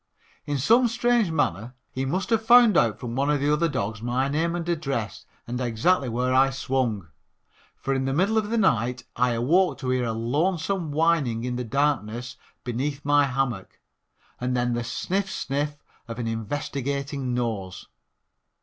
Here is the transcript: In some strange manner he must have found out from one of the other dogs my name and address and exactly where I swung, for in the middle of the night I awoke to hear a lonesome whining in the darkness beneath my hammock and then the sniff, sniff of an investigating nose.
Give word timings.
In 0.47 0.57
some 0.57 0.87
strange 0.87 1.29
manner 1.29 1.75
he 1.91 2.05
must 2.05 2.31
have 2.31 2.43
found 2.43 2.75
out 2.75 2.99
from 2.99 3.15
one 3.15 3.29
of 3.29 3.39
the 3.39 3.53
other 3.53 3.69
dogs 3.69 4.01
my 4.01 4.27
name 4.27 4.55
and 4.55 4.67
address 4.67 5.27
and 5.45 5.61
exactly 5.61 6.09
where 6.09 6.33
I 6.33 6.49
swung, 6.49 7.09
for 7.75 7.93
in 7.93 8.05
the 8.05 8.11
middle 8.13 8.35
of 8.39 8.49
the 8.49 8.57
night 8.57 9.03
I 9.15 9.33
awoke 9.33 9.77
to 9.77 9.91
hear 9.91 10.05
a 10.05 10.11
lonesome 10.11 10.89
whining 10.91 11.43
in 11.43 11.55
the 11.55 11.63
darkness 11.63 12.35
beneath 12.63 13.05
my 13.05 13.25
hammock 13.25 13.79
and 14.39 14.57
then 14.57 14.73
the 14.73 14.83
sniff, 14.83 15.29
sniff 15.29 15.77
of 16.07 16.17
an 16.17 16.25
investigating 16.25 17.35
nose. 17.35 17.87